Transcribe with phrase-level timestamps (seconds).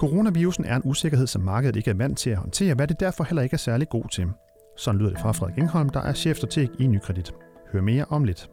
[0.00, 3.24] Coronavirusen er en usikkerhed, som markedet ikke er vant til at håndtere, hvad det derfor
[3.24, 4.26] heller ikke er særlig god til.
[4.76, 7.32] Sådan lyder det fra Frederik Engholm, der er chefstrateg i Nykredit.
[7.72, 8.50] Hør mere om lidt.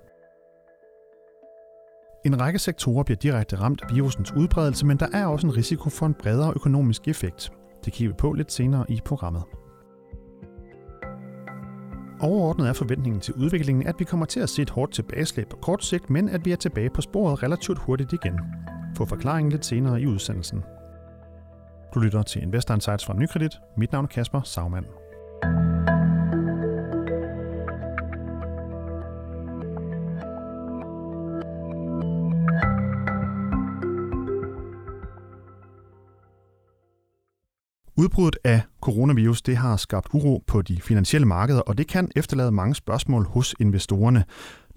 [2.25, 5.89] En række sektorer bliver direkte ramt af virusens udbredelse, men der er også en risiko
[5.89, 7.51] for en bredere økonomisk effekt.
[7.85, 9.43] Det kigger vi på lidt senere i programmet.
[12.21, 15.57] Overordnet er forventningen til udviklingen, at vi kommer til at se et hårdt tilbageslag på
[15.57, 18.39] kort sigt, men at vi er tilbage på sporet relativt hurtigt igen.
[18.97, 20.63] Få forklaringen lidt senere i udsendelsen.
[21.93, 23.51] Du lytter til Investor Insights fra Nykredit.
[23.77, 24.85] Mit navn er Kasper Sagmann.
[37.99, 42.51] Udbruddet af coronavirus det har skabt uro på de finansielle markeder, og det kan efterlade
[42.51, 44.23] mange spørgsmål hos investorerne.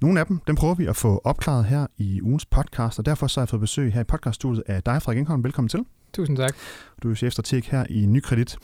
[0.00, 3.26] Nogle af dem, dem prøver vi at få opklaret her i ugens podcast, og derfor
[3.26, 5.44] så har jeg fået besøg her i podcaststudiet af dig, Frederik Ingholm.
[5.44, 5.84] Velkommen til.
[6.12, 6.54] Tusind tak.
[7.02, 8.58] Du er chefstrateg her i Nykredit.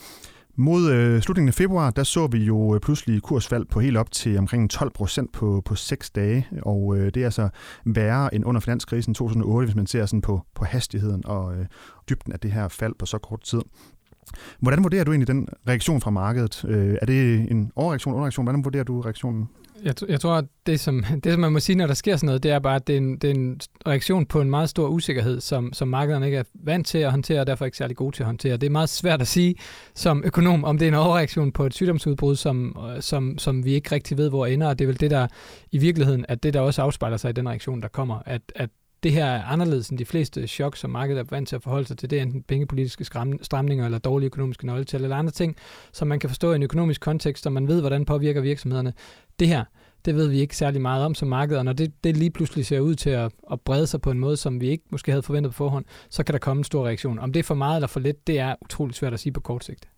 [0.55, 4.11] Mod øh, slutningen af februar, der så vi jo øh, pludselig kursfald på helt op
[4.11, 7.49] til omkring 12 procent på, på 6 dage, og øh, det er altså
[7.85, 11.67] værre end under finanskrisen 2008, hvis man ser sådan på, på hastigheden og øh,
[12.09, 13.61] dybden af det her fald på så kort tid.
[14.61, 16.65] Hvordan vurderer du egentlig den reaktion fra markedet?
[16.69, 18.45] Øh, er det en overreaktion, underreaktion?
[18.47, 19.49] Hvordan vurderer du reaktionen?
[19.85, 22.27] Jeg, jeg tror, at det som, det, som man må sige, når der sker sådan
[22.27, 24.69] noget, det er bare, at det er en, det er en reaktion på en meget
[24.69, 27.97] stor usikkerhed, som, som markederne ikke er vant til at håndtere, og derfor ikke særlig
[27.97, 28.57] gode til at håndtere.
[28.57, 29.55] Det er meget svært at sige
[29.95, 33.75] som økonom, om det er en overreaktion på et sygdomsudbrud, som, øh, som, som vi
[33.75, 34.69] ikke rigtig ved, hvor ender.
[34.69, 35.27] Og det er vel det, der
[35.73, 38.71] i virkeligheden, at det, der også afspejler sig i den reaktion, der kommer, at, at
[39.03, 41.87] det her er anderledes end de fleste chok, som markedet er vant til at forholde
[41.87, 42.11] sig til.
[42.11, 43.05] Det er enten pengepolitiske
[43.43, 45.57] stramninger eller dårlige økonomiske nøgletal eller andre ting,
[45.93, 48.93] som man kan forstå i en økonomisk kontekst, og man ved, hvordan påvirker virksomhederne.
[49.41, 49.65] Det her,
[50.05, 52.67] det ved vi ikke særlig meget om som marked, og når det, det lige pludselig
[52.67, 55.23] ser ud til at, at brede sig på en måde, som vi ikke måske havde
[55.23, 57.19] forventet på forhånd, så kan der komme en stor reaktion.
[57.19, 59.41] Om det er for meget eller for lidt, det er utroligt svært at sige på
[59.41, 59.89] kort sigt.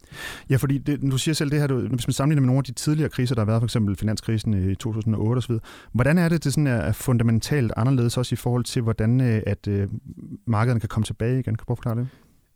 [0.50, 2.64] Ja, fordi det, du siger selv det her, du, hvis man sammenligner med nogle af
[2.64, 5.54] de tidligere kriser, der har været, for eksempel finanskrisen øh, i 2008 osv.,
[5.92, 9.68] hvordan er det, det sådan er fundamentalt anderledes også i forhold til, hvordan øh, at,
[9.68, 9.88] øh,
[10.46, 11.54] markederne kan komme tilbage igen?
[11.54, 12.08] Kan du forklare det?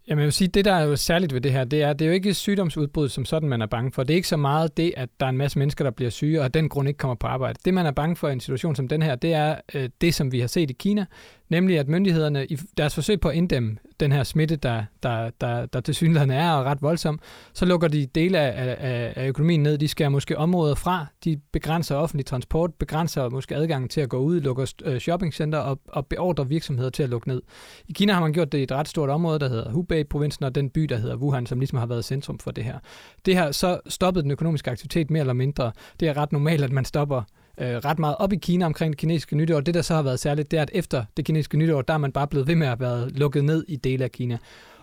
[0.09, 2.05] Jamen jeg vil sige, det der er jo særligt ved det her, det er, det
[2.05, 4.03] er jo ikke sygdomsudbrud som sådan, man er bange for.
[4.03, 6.41] Det er ikke så meget det, at der er en masse mennesker, der bliver syge,
[6.41, 7.59] og af den grund ikke kommer på arbejde.
[7.65, 10.15] Det, man er bange for i en situation som den her, det er øh, det,
[10.15, 11.07] som vi har set i Kina,
[11.53, 15.67] nemlig at myndighederne i deres forsøg på at inddæmme den her smitte, der, der, der,
[15.67, 17.19] der til synligheden er og ret voldsom,
[17.53, 19.79] så lukker de dele af, af, af økonomien ned.
[19.79, 24.19] De skærer måske områder fra, de begrænser offentlig transport, begrænser måske adgangen til at gå
[24.19, 27.43] ud, lukker øh, shoppingcenter og, og beordrer virksomheder til at lukke ned.
[27.89, 30.55] I Kina har man gjort det i et ret stort område, der hedder Hubei-provinsen, og
[30.55, 32.79] den by, der hedder Wuhan, som ligesom har været centrum for det her.
[33.27, 35.73] Det her så stoppet den økonomiske aktivitet mere eller mindre.
[36.01, 37.23] Det er ret normalt, at man stopper
[37.61, 39.61] øh, ret meget op i Kina omkring det kinesiske nytår.
[39.61, 41.99] Det, der så har været særligt, det er, at efter det kinesiske nytår, der er
[41.99, 44.39] man bare blevet ved med at være lukket ned i dele af Kina.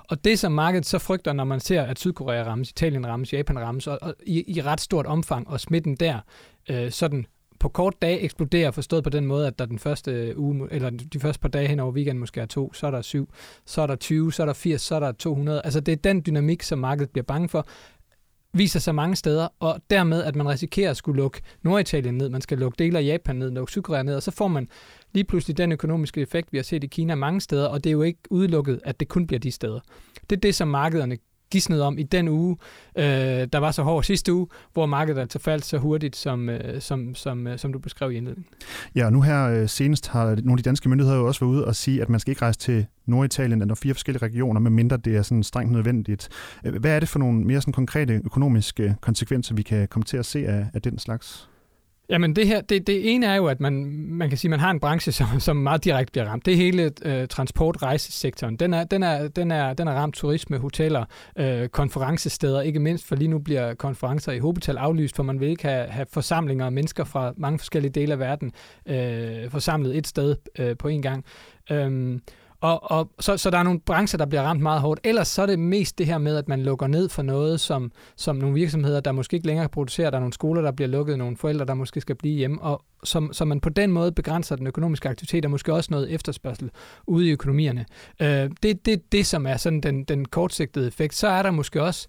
[0.10, 3.60] Og det, som markedet så frygter, når man ser, at Sydkorea rammes, Italien rammes, Japan
[3.60, 6.20] rammes, og, og i, i ret stort omfang, og smitten der
[6.70, 7.26] øh, sådan
[7.60, 11.20] på kort dag eksploderer, forstået på den måde, at der den første uge, eller de
[11.20, 13.30] første par dage hen over weekenden måske er to, så er der syv,
[13.66, 15.62] så er der 20, så er der 80, så er der 200.
[15.64, 17.68] Altså det er den dynamik, som markedet bliver bange for
[18.54, 22.42] viser sig mange steder, og dermed, at man risikerer at skulle lukke Norditalien ned, man
[22.42, 24.68] skal lukke dele af Japan ned, lukke Sydkorea ned, og så får man
[25.14, 27.94] lige pludselig den økonomiske effekt, vi har set i Kina mange steder, og det er
[27.94, 29.80] jo ikke udelukket, at det kun bliver de steder.
[30.30, 31.18] Det er det, som markederne
[31.52, 32.58] gisnet om i den uge,
[32.98, 33.04] øh,
[33.54, 37.16] der var så hård sidste uge, hvor markedet altså faldt så hurtigt, som, øh, som,
[37.16, 38.54] som, øh, som du beskrev i indledningen.
[38.96, 41.52] Ja, og nu her øh, senest har nogle af de danske myndigheder jo også været
[41.52, 44.98] ude og sige, at man skal ikke rejse til Norditalien eller fire forskellige regioner, medmindre
[44.98, 46.30] det er sådan strengt nødvendigt.
[46.66, 50.18] Øh, hvad er det for nogle mere sådan konkrete økonomiske konsekvenser, vi kan komme til
[50.18, 51.50] at se af, af den slags?
[52.10, 54.60] Jamen det her, det, det ene er jo, at man, man kan sige, at man
[54.60, 56.46] har en branche, som, som meget direkte bliver ramt.
[56.46, 58.56] Det er hele øh, transportrejsesektoren.
[58.56, 61.06] Den er, den, er, den, er, den er ramt turisme, hoteller,
[61.36, 65.50] øh, konferencesteder, ikke mindst, for lige nu bliver konferencer i hovedbetal aflyst, for man vil
[65.50, 68.52] ikke have, have forsamlinger af mennesker fra mange forskellige dele af verden
[68.86, 71.26] øh, forsamlet et sted øh, på en gang.
[71.72, 72.20] Øh,
[72.62, 75.02] og, og så, så der er nogle brancher, der bliver ramt meget hårdt.
[75.04, 77.92] Ellers så er det mest det her med, at man lukker ned for noget, som,
[78.16, 80.12] som nogle virksomheder, der måske ikke længere kan producere.
[80.12, 82.62] Der er nogle skoler, der bliver lukket, nogle forældre, der måske skal blive hjemme.
[82.62, 86.12] Og som, som man på den måde begrænser den økonomiske aktivitet, og måske også noget
[86.12, 86.72] efterspørgsel
[87.08, 87.86] ude i økonomierne.
[88.22, 91.16] Øh, det er det, det, som er sådan den, den kortsigtede effekt.
[91.16, 92.08] Så er der måske også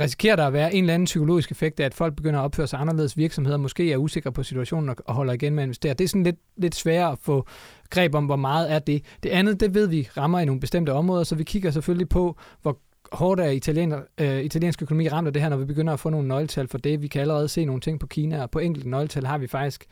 [0.00, 2.66] risikerer der at være en eller anden psykologisk effekt af, at folk begynder at opføre
[2.66, 3.16] sig anderledes.
[3.16, 5.94] Virksomheder måske er usikre på situationen og holder igen med at investere.
[5.94, 7.46] Det er sådan lidt, lidt sværere at få
[7.90, 9.02] greb om, hvor meget er det.
[9.22, 12.36] Det andet, det ved vi rammer i nogle bestemte områder, så vi kigger selvfølgelig på,
[12.62, 12.78] hvor
[13.12, 16.10] hårdt er italiener, øh, italiensk økonomi ramt af det her, når vi begynder at få
[16.10, 17.02] nogle nøgletal for det.
[17.02, 19.86] Vi kan allerede se nogle ting på Kina, og på enkelte nøgletal har vi faktisk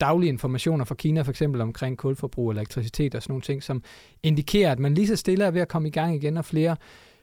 [0.00, 3.82] daglige informationer fra Kina, for eksempel omkring kulforbrug, elektricitet og sådan nogle ting, som
[4.22, 6.76] indikerer, at man lige så stille er ved at komme i gang igen, og flere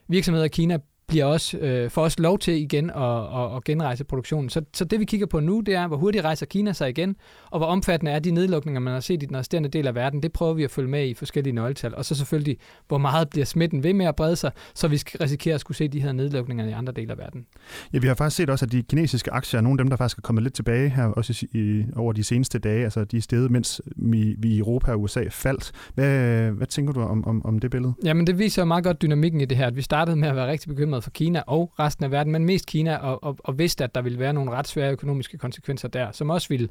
[0.08, 0.78] virksomheder i Kina
[1.14, 4.50] bliver også, øh, får også lov til igen at, at, at genrejse produktionen.
[4.50, 7.16] Så, så det vi kigger på nu, det er, hvor hurtigt rejser Kina sig igen,
[7.50, 10.22] og hvor omfattende er de nedlukninger, man har set i den resterende del af verden.
[10.22, 11.94] Det prøver vi at følge med i forskellige nøgletal.
[11.94, 12.56] Og så selvfølgelig,
[12.88, 15.76] hvor meget bliver smitten ved med at brede sig, så vi skal risikere at skulle
[15.76, 17.46] se de her nedlukninger i andre dele af verden.
[17.92, 19.96] Ja, vi har faktisk set også, at de kinesiske aktier er nogle af dem, der
[19.96, 22.84] faktisk er kommet lidt tilbage her, også i, over de seneste dage.
[22.84, 25.72] Altså de er steget, mens vi, vi i Europa og USA faldt.
[25.94, 27.94] Hvad, hvad tænker du om, om, om det billede?
[28.04, 30.50] Jamen det viser meget godt dynamikken i det her, at vi startede med at være
[30.50, 33.84] rigtig bekymrede for Kina og resten af verden, men mest Kina, og, og, og vidste,
[33.84, 36.68] at der ville være nogle ret svære økonomiske konsekvenser der, som også ville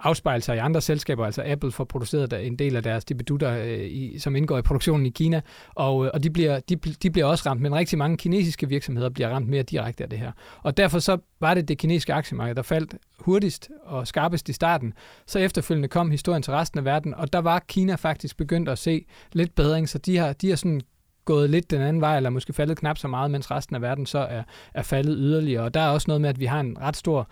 [0.00, 3.78] afspejle sig i andre selskaber, altså Apple får produceret en del af deres dibedutter, øh,
[3.80, 5.40] i, som indgår i produktionen i Kina,
[5.74, 9.08] og, øh, og de, bliver, de, de bliver også ramt, men rigtig mange kinesiske virksomheder
[9.08, 10.32] bliver ramt mere direkte af det her.
[10.62, 14.92] Og derfor så var det det kinesiske aktiemarked, der faldt hurtigst og skarpest i starten.
[15.26, 18.78] Så efterfølgende kom historien til resten af verden, og der var Kina faktisk begyndt at
[18.78, 20.80] se lidt bedring, så de har, de har sådan
[21.24, 24.06] gået lidt den anden vej, eller måske faldet knap så meget, mens resten af verden
[24.06, 24.42] så er,
[24.74, 25.62] er faldet yderligere.
[25.62, 27.28] Og der er også noget med, at vi har en ret stor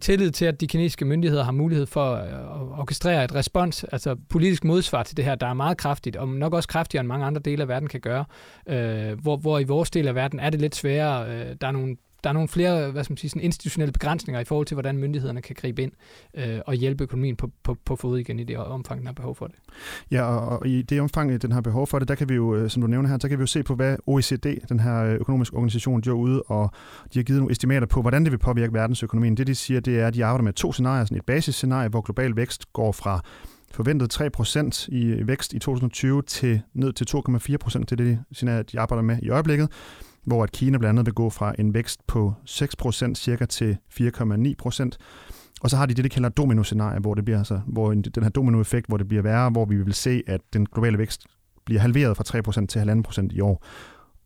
[0.00, 4.16] tillid til, at de kinesiske myndigheder har mulighed for øh, at orkestrere et respons, altså
[4.28, 7.26] politisk modsvar til det her, der er meget kraftigt, og nok også kraftigere end mange
[7.26, 8.24] andre dele af verden kan gøre.
[8.68, 11.30] Øh, hvor, hvor i vores del af verden er det lidt sværere.
[11.30, 14.40] Øh, der er nogle der er nogle flere hvad skal man sige, sådan institutionelle begrænsninger
[14.40, 15.92] i forhold til, hvordan myndighederne kan gribe ind
[16.34, 19.34] øh, og hjælpe økonomien på, på, på fod igen i det omfang, den har behov
[19.34, 19.56] for det.
[20.10, 22.54] Ja, og, i det omfang, øh, den har behov for det, der kan vi jo,
[22.54, 25.04] øh, som du nævner her, så kan vi jo se på, hvad OECD, den her
[25.04, 26.70] øh, økonomiske organisation, jo ude, og
[27.14, 29.36] de har givet nogle estimater på, hvordan det vil påvirke verdensøkonomien.
[29.36, 31.04] Det, de siger, det er, at de arbejder med to scenarier.
[31.04, 33.20] Sådan et basisscenarie, hvor global vækst går fra
[33.72, 37.78] forventet 3% i vækst i 2020 til ned til 2,4%.
[37.78, 39.68] Det er det scenarie, de arbejder med i øjeblikket
[40.26, 44.90] hvor at Kina blandt andet vil gå fra en vækst på 6% cirka til 4,9%.
[45.60, 48.30] Og så har de det, de kalder domino-scenarie, hvor det bliver altså, hvor den her
[48.30, 51.26] dominoeffekt, hvor det bliver værre, hvor vi vil se, at den globale vækst
[51.64, 53.64] bliver halveret fra 3% til 1,5% i år.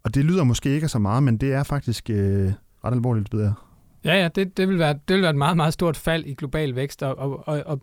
[0.04, 2.52] Og det lyder måske ikke så meget, men det er faktisk øh,
[2.84, 3.52] ret alvorligt, ved jeg.
[4.04, 6.34] Ja, ja, det, det, vil være, det vil være et meget, meget stort fald i
[6.34, 7.80] global vækst, og, og, og, og,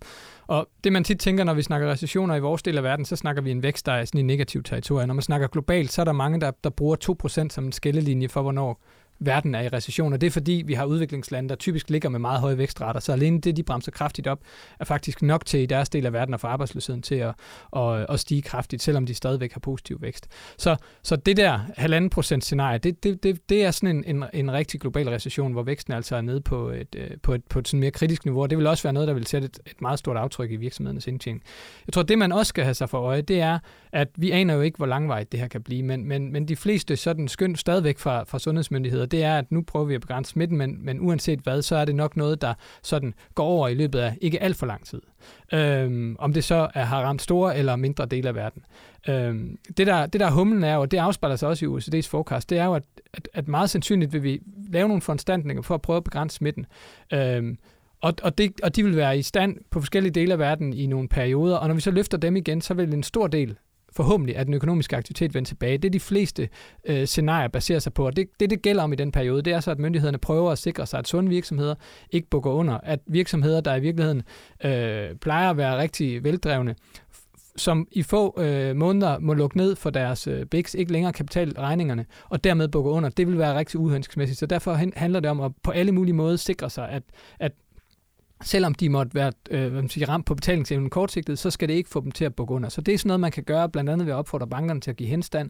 [0.47, 3.15] og det man tit tænker, når vi snakker recessioner i vores del af verden, så
[3.15, 5.07] snakker vi en vækst, der er sådan i negativ territorie.
[5.07, 6.95] Når man snakker globalt, så er der mange, der, der bruger
[7.25, 8.81] 2% som en skillelinje for, hvornår
[9.21, 12.19] verden er i recession, og det er fordi, vi har udviklingslande, der typisk ligger med
[12.19, 14.39] meget høje vækstrater, så alene det, de bremser kraftigt op,
[14.79, 17.35] er faktisk nok til i deres del af verden at få arbejdsløsheden til at,
[17.75, 20.27] at, at stige kraftigt, selvom de stadigvæk har positiv vækst.
[20.57, 24.23] Så, så det der halvanden procent scenarie, det, det, det, det er sådan en, en,
[24.33, 27.59] en rigtig global recession, hvor væksten altså er nede på et, øh, på et, på
[27.59, 29.59] et sådan mere kritisk niveau, og det vil også være noget, der vil sætte et,
[29.65, 31.43] et meget stort aftryk i virksomhedernes indtjening.
[31.87, 33.59] Jeg tror, det man også skal have sig for øje, det er,
[33.91, 36.55] at vi aner jo ikke, hvor langvejt det her kan blive, men, men, men de
[36.55, 40.31] fleste sådan skynd stadigvæk fra, fra sundhedsmyndigheder, det er, at nu prøver vi at begrænse
[40.31, 42.53] smitten, men, men uanset hvad, så er det nok noget, der
[42.83, 45.01] sådan går over i løbet af ikke alt for lang tid.
[45.53, 48.63] Øhm, om det så er, har ramt store eller mindre dele af verden.
[49.09, 52.49] Øhm, det, der, det der humlen er, og det afspejler sig også i OECD's forecast,
[52.49, 55.81] det er jo, at, at, at meget sandsynligt vil vi lave nogle foranstaltninger for at
[55.81, 56.65] prøve at begrænse smitten.
[57.13, 57.57] Øhm,
[58.01, 60.87] og, og, det, og de vil være i stand på forskellige dele af verden i
[60.87, 63.57] nogle perioder, og når vi så løfter dem igen, så vil en stor del
[63.95, 65.77] forhåbentlig at den økonomiske aktivitet vender tilbage.
[65.77, 66.49] Det er de fleste
[66.85, 69.53] øh, scenarier baserer sig på, og det, det, det gælder om i den periode, det
[69.53, 71.75] er så, at myndighederne prøver at sikre sig, at sunde virksomheder
[72.11, 74.23] ikke bukker under, at virksomheder, der i virkeligheden
[74.65, 76.75] øh, plejer at være rigtig veldrevne,
[77.55, 82.05] som i få øh, måneder må lukke ned for deres øh, BIX, ikke længere kapitalregningerne,
[82.29, 83.09] og dermed bukke under.
[83.09, 84.39] Det vil være rigtig uhensigtsmæssigt.
[84.39, 87.03] Så derfor handler det om at på alle mulige måder sikre sig, at,
[87.39, 87.51] at
[88.43, 91.73] selvom de måtte være øh, hvad man siger, ramt på betalingsevnen kortsigtet, så skal det
[91.73, 92.69] ikke få dem til at bukke under.
[92.69, 94.91] Så det er sådan noget, man kan gøre, blandt andet ved at opfordre bankerne til
[94.91, 95.49] at give henstand,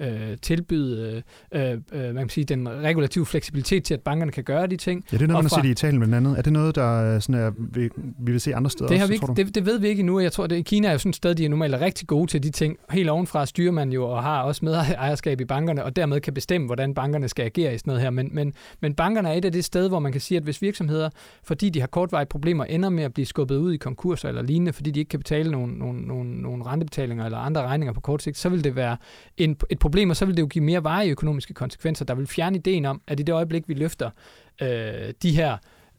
[0.00, 1.22] øh, tilbyde
[1.52, 5.04] øh, øh, man kan sige, den regulative fleksibilitet til, at bankerne kan gøre de ting.
[5.12, 6.38] Ja, det er noget, man fra, har set i Italien blandt andet.
[6.38, 9.14] Er det noget, der sådan er, vi, vi vil se andre steder det har vi
[9.14, 10.20] ikke, det, det ved vi ikke endnu.
[10.20, 12.42] Jeg tror, at Kina er jo sådan et sted, de er normalt rigtig gode til
[12.42, 12.76] de ting.
[12.90, 16.66] Helt ovenfra styrer man jo og har også medejerskab i bankerne, og dermed kan bestemme,
[16.66, 18.10] hvordan bankerne skal agere i sådan noget her.
[18.10, 20.62] Men, men, men bankerne er et af det sted, hvor man kan sige, at hvis
[20.62, 21.10] virksomheder,
[21.44, 24.72] fordi de har kortvarige problemer, ender med at blive skubbet ud i konkurser eller lignende,
[24.72, 28.22] fordi de ikke kan betale nogle, nogle, nogle, nogle rentebetalinger eller andre regninger på kort
[28.22, 28.96] sigt, så vil det være
[29.36, 32.26] en, et problem, og så vil det jo give mere varige økonomiske konsekvenser, der vil
[32.26, 34.10] fjerne ideen om, at i det øjeblik, vi løfter
[34.62, 34.68] øh,
[35.22, 35.56] de her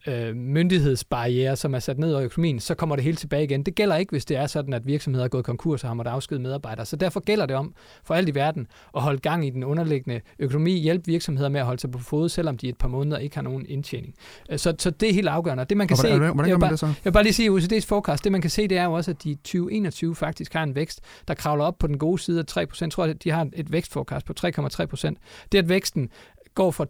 [0.07, 3.63] øh, myndighedsbarriere, som er sat ned over økonomien, så kommer det hele tilbage igen.
[3.63, 6.12] Det gælder ikke, hvis det er sådan, at virksomheder er gået konkurs og har måttet
[6.12, 6.86] afskede medarbejdere.
[6.86, 10.22] Så derfor gælder det om for alt i verden at holde gang i den underliggende
[10.39, 13.36] økonomi, hjælpe virksomheder med at holde sig på fod, selvom de et par måneder ikke
[13.36, 14.13] har nogen indtjening.
[14.50, 15.65] Øh, så, så det er helt afgørende.
[15.65, 16.86] Det man kan hvordan, se, hvordan gør man det så?
[16.86, 19.12] Jeg vil bare lige sige, OECD's forecast, det man kan se, det er jo også,
[19.12, 22.57] at de 2021 faktisk har en vækst, der kravler op på den gode side af
[22.57, 22.77] 3%.
[22.81, 25.48] Jeg tror, at de har et vækstforecast på 3,3%.
[25.51, 26.10] Det at væksten
[26.55, 26.86] går fra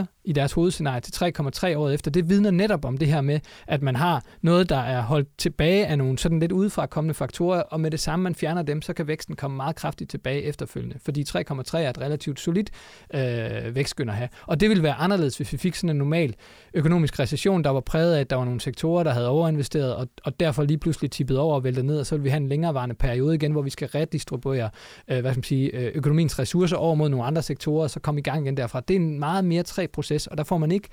[0.00, 3.40] 2,4 i deres hovedscenarie til 3,3 året efter, det vidner netop om det her med,
[3.66, 7.62] at man har noget, der er holdt tilbage af nogle sådan lidt udefra kommende faktorer,
[7.62, 10.96] og med det samme, man fjerner dem, så kan væksten komme meget kraftigt tilbage efterfølgende,
[11.04, 12.70] fordi 3,3 er et relativt solidt
[13.14, 14.28] øh, vækstskøn at have.
[14.46, 16.34] Og det ville være anderledes, hvis vi fik sådan en normal
[16.74, 20.08] økonomisk recession, der var præget af, at der var nogle sektorer, der havde overinvesteret, og,
[20.24, 22.48] og derfor lige pludselig tippet over og væltet ned, og så vil vi have en
[22.48, 24.70] længerevarende periode igen, hvor vi skal redistribuere
[25.08, 28.20] øh, hvad skal man sige, øh, økonomiens ressourcer over mod nogle andre sektorer, så komme
[28.20, 28.80] i gang igen derfra.
[28.88, 30.88] Det er en meget mere træ proces, og der får man ikke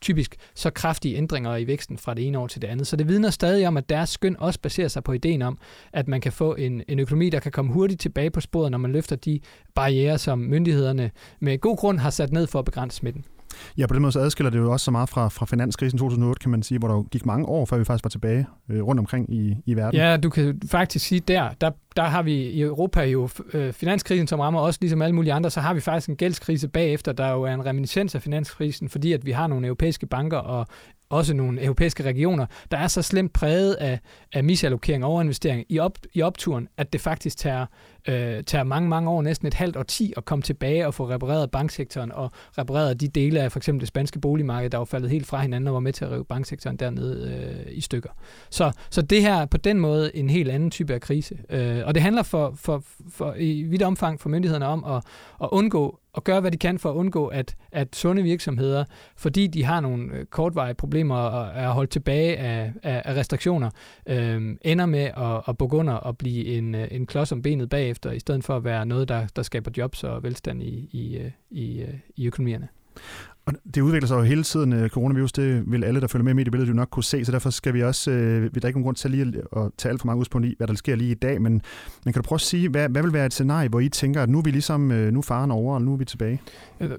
[0.00, 2.86] typisk så kraftige ændringer i væksten fra det ene år til det andet.
[2.86, 5.58] Så det vidner stadig om, at deres skøn også baserer sig på ideen om,
[5.92, 8.78] at man kan få en, en økonomi, der kan komme hurtigt tilbage på sporet, når
[8.78, 9.40] man løfter de
[9.74, 13.24] barriere, som myndighederne med god grund har sat ned for at begrænse smitten.
[13.78, 16.40] Ja, på den måde så adskiller det jo også så meget fra, fra finanskrisen 2008,
[16.40, 18.98] kan man sige, hvor der gik mange år, før vi faktisk var tilbage øh, rundt
[18.98, 20.00] omkring i, i verden.
[20.00, 24.26] Ja, du kan faktisk sige, der, der, der har vi i Europa jo øh, finanskrisen,
[24.26, 27.30] som rammer os, ligesom alle mulige andre, så har vi faktisk en gældskrise bagefter, der
[27.30, 30.66] jo er en reminiscens af finanskrisen, fordi at vi har nogle europæiske banker og
[31.10, 34.00] også nogle europæiske regioner, der er så slemt præget af,
[34.32, 37.66] af misallokering og overinvestering i, op, i opturen, at det faktisk tager,
[38.08, 41.50] øh, tager mange, mange år, næsten et halvt årti, at komme tilbage og få repareret
[41.50, 45.26] banksektoren og repareret de dele af for eksempel det spanske boligmarked, der var faldet helt
[45.26, 48.10] fra hinanden og var med til at rive banksektoren dernede øh, i stykker.
[48.50, 51.38] Så, så det her på den måde en helt anden type af krise.
[51.50, 55.02] Øh, og det handler for, for, for, i vidt omfang for myndighederne om at,
[55.42, 58.84] at undgå og gøre, hvad de kan for at undgå, at, at sunde virksomheder,
[59.16, 63.70] fordi de har nogle øh, kortvarige problemer og er holdt tilbage af, af, af restriktioner,
[64.08, 67.68] øh, ender med at, at bukke under og blive en, øh, en klods om benet
[67.68, 71.18] bagefter, i stedet for at være noget, der, der skaber jobs og velstand i, i,
[71.18, 71.84] øh, i,
[72.16, 72.68] i økonomierne.
[73.48, 74.72] Og det udvikler sig jo hele tiden.
[74.72, 77.32] Øh, coronavirus, det vil alle, der følger med i mediebilledet, jo nok kunne se, så
[77.32, 80.00] derfor skal vi også, øh, vi er ikke nogen grund til lige at tage alt
[80.00, 81.52] for mange udspunkt i, hvad der sker lige i dag, men,
[82.04, 84.22] men kan du prøve at sige, hvad, hvad vil være et scenarie, hvor I tænker,
[84.22, 86.40] at nu er vi ligesom, øh, nu er faren over, og nu er vi tilbage?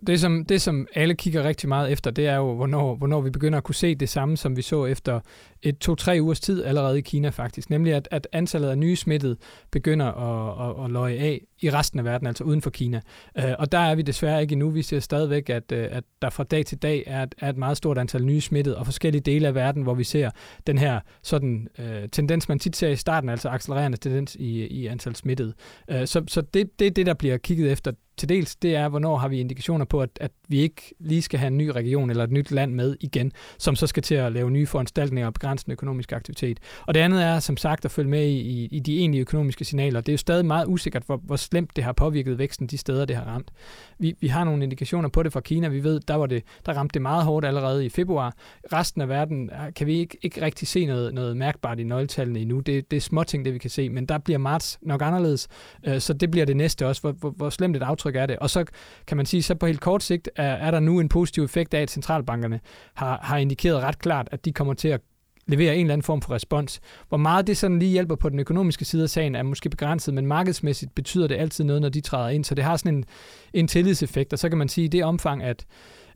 [0.07, 3.29] Det som, det, som alle kigger rigtig meget efter, det er jo, hvornår, hvornår vi
[3.29, 5.19] begynder at kunne se det samme, som vi så efter
[5.61, 7.69] et to-tre ugers tid allerede i Kina faktisk.
[7.69, 9.37] Nemlig, at, at antallet af nye smittede
[9.71, 13.01] begynder at, at, at løje af i resten af verden, altså uden for Kina.
[13.37, 14.69] Øh, og der er vi desværre ikke endnu.
[14.69, 17.77] Vi ser stadigvæk, at, øh, at der fra dag til dag er, er et meget
[17.77, 20.29] stort antal nye smittede, og forskellige dele af verden, hvor vi ser
[20.67, 24.87] den her sådan øh, tendens, man tit ser i starten, altså accelererende tendens i, i
[24.87, 25.53] antal smittede.
[25.89, 28.89] Øh, så så det, det er det, der bliver kigget efter til dels, det er,
[28.89, 32.09] hvornår har vi indikationer på, at, at vi ikke lige skal have en ny region
[32.09, 35.33] eller et nyt land med igen, som så skal til at lave nye foranstaltninger og
[35.33, 36.59] begrænse den økonomiske aktivitet.
[36.87, 40.01] Og det andet er, som sagt, at følge med i, i de egentlige økonomiske signaler.
[40.01, 43.05] Det er jo stadig meget usikkert, hvor, hvor slemt det har påvirket væksten de steder,
[43.05, 43.51] det har ramt.
[43.99, 45.67] Vi, vi har nogle indikationer på det fra Kina.
[45.67, 48.35] Vi ved, der, var det, der ramte det meget hårdt allerede i februar.
[48.73, 52.39] Resten af verden ah, kan vi ikke, ikke rigtig se noget, noget mærkbart i nøgletallene
[52.39, 52.59] endnu.
[52.59, 55.47] Det, det er småting, det vi kan se, men der bliver marts nok anderledes,
[55.87, 57.01] øh, så det bliver det næste også.
[57.01, 58.37] Hvor, hvor, hvor slemt et aftryk indtryk af det.
[58.37, 58.65] Og så
[59.07, 61.73] kan man sige, så på helt kort sigt er, er der nu en positiv effekt
[61.73, 62.59] af, at centralbankerne
[62.93, 65.01] har, har indikeret ret klart, at de kommer til at
[65.47, 66.79] levere en eller anden form for respons.
[67.09, 70.13] Hvor meget det sådan lige hjælper på den økonomiske side af sagen, er måske begrænset,
[70.13, 72.43] men markedsmæssigt betyder det altid noget, når de træder ind.
[72.43, 73.05] Så det har sådan en,
[73.53, 75.65] en tillidseffekt, og så kan man sige, at i det omfang, at,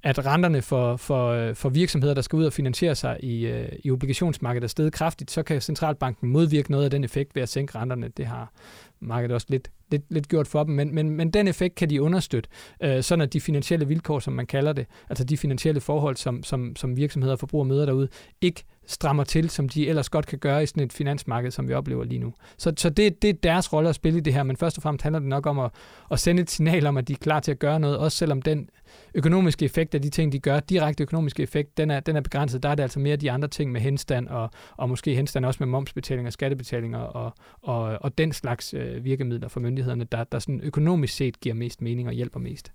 [0.04, 3.92] at renterne for, for, for virksomheder, der skal ud og finansiere sig i, øh, i
[3.92, 7.78] obligationsmarkedet er steget kraftigt, så kan centralbanken modvirke noget af den effekt ved at sænke
[7.78, 8.08] renterne.
[8.18, 8.52] Det har
[9.00, 12.02] markedet også lidt, lidt, lidt gjort for dem, men, men, men den effekt kan de
[12.02, 12.50] understøtte,
[12.84, 16.44] øh, sådan at de finansielle vilkår, som man kalder det, altså de finansielle forhold, som,
[16.44, 18.08] som, som virksomheder og forbrugere møder derude,
[18.42, 21.74] ikke strammer til, som de ellers godt kan gøre i sådan et finansmarked, som vi
[21.74, 22.34] oplever lige nu.
[22.58, 24.84] Så, så det, det er deres rolle at spille i det her, men først og
[24.84, 25.72] fremmest handler det nok om at,
[26.12, 28.42] at sende et signal om, at de er klar til at gøre noget, også selvom
[28.42, 28.70] den
[29.14, 32.64] økonomiske effekt af de ting, de gør, direkte økonomiske effekt, den er, den er begrænset.
[32.64, 35.58] Der er det altså mere de andre ting med henstand, og, og måske henstand også
[35.60, 40.62] med momsbetalinger, skattebetalinger og, og, og den slags øh, virkemidler for myndighederne, der, der sådan
[40.64, 42.72] økonomisk set giver mest mening og hjælper mest.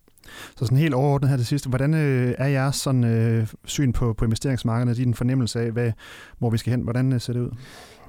[0.57, 4.13] Så sådan helt overordnet her til sidst, hvordan øh, er jeres sådan, øh, syn på,
[4.13, 5.93] på investeringsmarkederne, din fornemmelse af, hvad,
[6.39, 6.81] hvor vi skal hen?
[6.81, 7.51] Hvordan øh, ser det ud?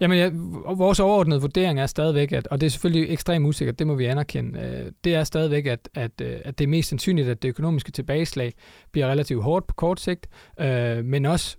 [0.01, 0.29] Jamen, ja,
[0.75, 4.05] vores overordnede vurdering er stadigvæk, at, og det er selvfølgelig ekstremt usikkert, det må vi
[4.05, 7.49] anerkende, øh, det er stadigvæk, at, at, øh, at det er mest sandsynligt, at det
[7.49, 8.53] økonomiske tilbageslag
[8.91, 10.27] bliver relativt hårdt på kort sigt,
[10.59, 11.57] øh, men også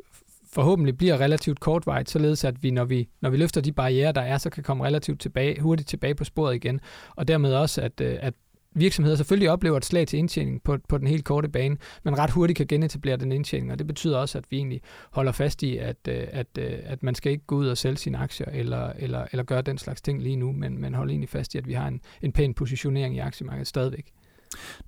[0.53, 4.21] forhåbentlig bliver relativt kortvarigt, således at vi når, vi, når vi løfter de barriere, der
[4.21, 6.81] er, så kan komme relativt tilbage, hurtigt tilbage på sporet igen,
[7.17, 8.35] og dermed også, at, øh, at
[8.75, 12.31] virksomheder selvfølgelig oplever et slag til indtjening på, på den helt korte bane, men ret
[12.31, 14.81] hurtigt kan genetablere den indtjening, og det betyder også, at vi egentlig
[15.11, 17.97] holder fast i, at, øh, at, øh, at man skal ikke gå ud og sælge
[17.97, 21.29] sine aktier, eller, eller, eller gøre den slags ting lige nu, men, men holde egentlig
[21.29, 24.13] fast i, at vi har en, en pæn positionering i aktiemarkedet stadigvæk.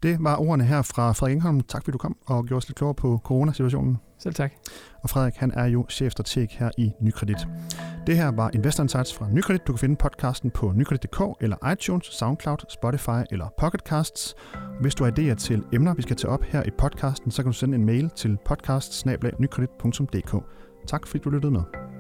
[0.03, 1.61] Det var ordene her fra Frederik Ingholm.
[1.61, 3.99] Tak fordi du kom og gjorde os lidt klogere på coronasituationen.
[4.19, 4.53] Selv tak.
[5.03, 7.47] Og Frederik, han er jo chefstrateg her i Nykredit.
[8.07, 9.67] Det her var Investor Insights fra Nykredit.
[9.67, 14.35] Du kan finde podcasten på nykredit.dk eller iTunes, SoundCloud, Spotify eller Pocketcasts.
[14.81, 17.53] Hvis du har idéer til emner, vi skal tage op her i podcasten, så kan
[17.53, 19.07] du sende en mail til podcast
[20.87, 21.92] Tak fordi du lyttede med.